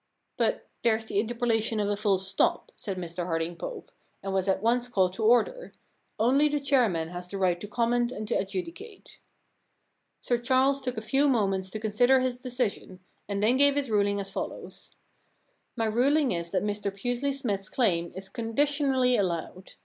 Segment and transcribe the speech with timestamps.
[0.21, 3.91] * But there's the interpolation of a full stop,' said Mr Harding Pope,
[4.23, 5.73] and was at once called to order—
[6.19, 9.19] only the chairman has the right to comment and to adjudicate.
[10.19, 14.19] Sir Charles took a few moments to consider his decision, and then gave his ruling
[14.19, 14.95] as follows:—
[15.47, 19.73] * My ruling is that Mr Pusely Smythe's claim is conditionally allowed.